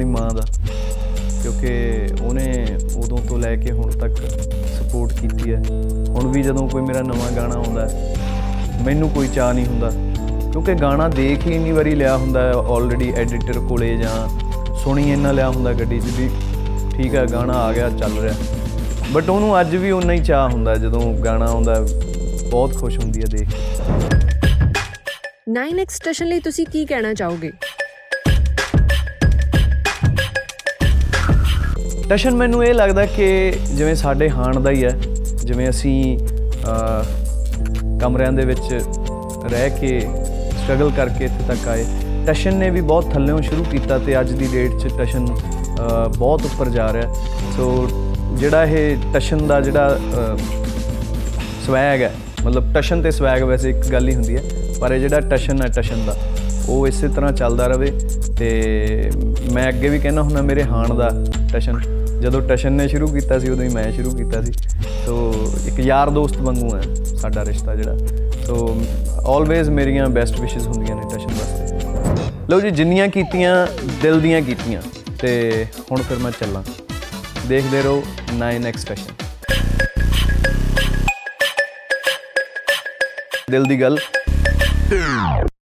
ਆਪਣੀ 0.00 0.10
ਮਾਂ 0.10 0.30
ਦਾ 0.30 0.42
ਕਿਉਂਕਿ 1.42 2.08
ਉਹਨੇ 2.22 2.44
ਉਦੋਂ 2.96 3.18
ਤੋਂ 3.18 3.38
ਲੈ 3.38 3.54
ਕੇ 3.56 3.72
ਹੁਣ 3.72 3.90
ਤੱਕ 3.90 4.16
ਸਪੋਰਟ 4.68 5.12
ਕੀਤੀ 5.12 5.52
ਹੈ। 5.52 5.62
ਹੁਣ 6.08 6.30
ਵੀ 6.32 6.42
ਜਦੋਂ 6.42 6.68
ਕੋਈ 6.68 6.82
ਮੇਰਾ 6.82 7.02
ਨਵਾਂ 7.02 7.30
ਗਾਣਾ 7.36 7.54
ਆਉਂਦਾ 7.54 7.88
ਹੈ, 7.88 8.16
ਮੈਨੂੰ 8.84 9.08
ਕੋਈ 9.10 9.28
ਚਾਹ 9.28 9.52
ਨਹੀਂ 9.54 9.66
ਹੁੰਦਾ। 9.66 9.90
ਕਿਉਂਕਿ 10.52 10.74
ਗਾਣਾ 10.74 11.08
ਦੇਖ 11.08 11.46
ਹੀ 11.46 11.54
ਇੰਨੀ 11.54 11.72
ਵਾਰੀ 11.72 11.94
ਲਿਆ 11.94 12.16
ਹੁੰਦਾ 12.16 12.42
ਹੈ 12.42 12.52
ਆਲਰੇਡੀ 12.76 13.12
ਐਡੀਟਰ 13.16 13.58
ਕੋਲੇ 13.68 13.96
ਜਾਂ 13.96 14.76
ਸੁਣੀ 14.76 15.12
ਇੰਨਾ 15.12 15.32
ਲਿਆ 15.32 15.48
ਹੁੰਦਾ 15.48 15.72
ਗੱਡੀ 15.72 16.00
'ਚ 16.00 16.18
ਵੀ 16.18 16.28
ਠੀਕ 16.96 17.14
ਹੈ 17.14 17.24
ਗਾਣਾ 17.32 17.58
ਆ 17.58 17.72
ਗਿਆ 17.72 17.90
ਚੱਲ 17.90 18.18
ਰਿਹਾ। 18.18 18.34
ਬਟ 19.12 19.28
ਉਹਨੂੰ 19.30 19.60
ਅੱਜ 19.60 19.76
ਵੀ 19.76 19.90
ਉਨਾ 19.90 20.12
ਹੀ 20.12 20.22
ਚਾਹ 20.24 20.48
ਹੁੰਦਾ 20.48 20.70
ਹੈ 20.70 20.76
ਜਦੋਂ 20.76 21.02
ਗਾਣਾ 21.24 21.46
ਆਉਂਦਾ 21.46 21.74
ਹੈ, 21.74 21.80
ਬਹੁਤ 22.50 22.76
ਖੁਸ਼ 22.76 22.98
ਹੁੰਦੀ 22.98 23.20
ਹੈ 23.20 23.26
ਦੇਖ 23.30 23.48
ਕੇ। 23.48 23.56
9x 25.50 25.94
ਸਟੇਸ਼ਨ 25.94 26.26
ਲਈ 26.26 26.40
ਤੁਸੀਂ 26.40 26.66
ਕੀ 26.66 26.84
ਕਹਿਣਾ 26.86 27.14
ਚਾਹੋਗੇ? 27.14 27.50
ਟਸ਼ਨ 32.10 32.34
ਮੈਨੂੰ 32.34 32.64
ਇਹ 32.64 32.74
ਲੱਗਦਾ 32.74 33.04
ਕਿ 33.06 33.26
ਜਿਵੇਂ 33.74 33.94
ਸਾਡੇ 33.94 34.28
ਹਾਣ 34.30 34.60
ਦਾ 34.60 34.70
ਹੀ 34.70 34.84
ਹੈ 34.84 34.90
ਜਿਵੇਂ 35.44 35.68
ਅਸੀਂ 35.70 36.18
ਅਹ, 36.18 37.04
ਕਮਰਿਆਂ 38.00 38.32
ਦੇ 38.32 38.44
ਵਿੱਚ 38.44 38.72
ਰਹਿ 39.50 39.70
ਕੇ 39.70 40.00
ਸਟਰਗਲ 40.00 40.90
ਕਰਕੇ 40.90 41.24
ਇੱਥੇ 41.24 41.44
ਤੱਕ 41.48 41.68
ਆਏ। 41.68 41.84
ਟਸ਼ਨ 42.26 42.56
ਨੇ 42.56 42.70
ਵੀ 42.70 42.80
ਬਹੁਤ 42.80 43.12
ਥੱਲੇੋਂ 43.12 43.40
ਸ਼ੁਰੂ 43.42 43.64
ਕੀਤਾ 43.64 43.98
ਤੇ 43.98 44.20
ਅੱਜ 44.20 44.32
ਦੀ 44.32 44.48
ਡੇਟ 44.52 44.76
'ਚ 44.78 44.92
ਟਸ਼ਨ 44.98 45.26
ਅਹ, 45.26 46.08
ਬਹੁਤ 46.18 46.44
ਉੱਪਰ 46.44 46.68
ਜਾ 46.68 46.92
ਰਿਹਾ। 46.92 47.14
ਸੋ 47.56 47.88
ਜਿਹੜਾ 48.34 48.64
ਇਹ 48.64 48.96
ਟਸ਼ਨ 49.14 49.46
ਦਾ 49.46 49.60
ਜਿਹੜਾ 49.60 49.98
ਸਵੈਗ 51.66 52.02
ਹੈ 52.02 52.12
ਮਤਲਬ 52.44 52.72
ਟਸ਼ਨ 52.74 53.02
ਤੇ 53.02 53.10
ਸਵੈਗ 53.10 53.42
ਵੈਸੇ 53.42 53.70
ਇੱਕ 53.70 53.86
ਗੱਲ 53.92 54.08
ਹੀ 54.08 54.14
ਹੁੰਦੀ 54.14 54.36
ਹੈ 54.36 54.42
ਪਰ 54.80 54.92
ਇਹ 54.92 55.00
ਜਿਹੜਾ 55.00 55.20
ਟਸ਼ਨ 55.20 55.62
ਹੈ 55.62 55.68
ਟਸ਼ਨ 55.68 56.06
ਦਾ। 56.06 56.16
ਉਹ 56.70 56.86
ਇਸੇ 56.88 57.08
ਤਰ੍ਹਾਂ 57.08 57.32
ਚੱਲਦਾ 57.32 57.66
ਰਵੇ 57.66 57.92
ਤੇ 58.38 59.10
ਮੈਂ 59.52 59.68
ਅੱਗੇ 59.68 59.88
ਵੀ 59.88 59.98
ਕਹਿੰਦਾ 59.98 60.22
ਹੁੰਦਾ 60.22 60.42
ਮੇਰੇ 60.42 60.62
ਹਾਣ 60.62 60.94
ਦਾ 60.94 61.10
ਟਸ਼ਨ। 61.52 61.80
ਜਦੋਂ 62.20 62.40
ਟਸ਼ਨ 62.40 62.72
ਨੇ 62.72 62.88
ਸ਼ੁਰੂ 62.88 63.06
ਕੀਤਾ 63.06 63.38
ਸੀ, 63.38 63.50
ਉਦੋਂ 63.50 63.64
ਹੀ 63.64 63.68
ਮੈਂ 63.68 63.92
ਸ਼ੁਰੂ 63.92 64.10
ਕੀਤਾ 64.10 64.42
ਸੀ। 64.42 64.52
ਸੋ 65.06 65.34
ਇੱਕ 65.66 65.80
ਯਾਰ 65.80 66.10
ਦੋਸਤ 66.10 66.36
ਵਾਂਗੂ 66.36 66.76
ਹੈ 66.76 66.82
ਸਾਡਾ 66.94 67.44
ਰਿਸ਼ਤਾ 67.44 67.76
ਜਿਹੜਾ। 67.76 67.96
ਸੋ 68.46 68.82
ਆਲਵੇਜ਼ 69.26 69.70
ਮੇਰੀਆਂ 69.70 70.06
ਬੈਸਟ 70.06 70.40
ਵਿਸ਼ੇਸ 70.40 70.66
ਹੁੰਦੀਆਂ 70.66 70.96
ਨੇ 70.96 71.02
ਟਸ਼ਨ 71.02 71.32
ਵਾਸਤੇ। 71.32 71.78
ਲਓ 72.50 72.60
ਜੀ, 72.60 72.70
ਜਿੰਨੀਆਂ 72.70 73.08
ਕੀਤੀਆਂ, 73.08 73.66
ਦਿਲ 74.02 74.20
ਦੀਆਂ 74.20 74.42
ਕੀਤੀਆਂ। 74.42 74.82
ਤੇ 75.20 75.66
ਹੁਣ 75.90 76.02
ਫਿਰ 76.02 76.18
ਮੈਂ 76.18 76.32
ਚੱਲਾਂ। 76.40 76.62
ਦੇਖਦੇ 77.48 77.82
ਰਹੋ 77.82 78.02
9x 78.38 78.84
ਟਸ਼ਨ 78.86 79.14
ਦਿਲ 83.50 83.64
ਦੀ 83.64 83.80
ਗੱਲ। 83.80 83.98